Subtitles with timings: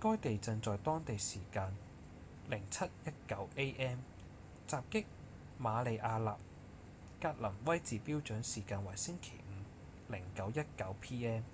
[0.00, 1.70] 該地震在當地時間
[2.50, 3.98] 07:19 a.m.
[4.66, 5.04] 襲擊
[5.62, 6.38] 馬里亞納
[7.22, 9.30] 格林威治標準時間為星期
[10.08, 10.64] 五 09:19
[11.00, 11.44] p.m.